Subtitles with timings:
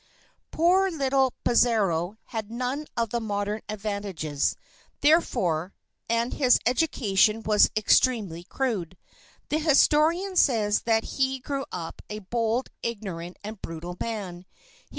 [0.49, 4.57] Poor little Pizarro had none of the modern advantages,
[5.01, 5.75] therefore,
[6.09, 8.97] and his education was extremely crude.
[9.49, 14.47] The historian says that he grew up a bold, ignorant, and brutal man.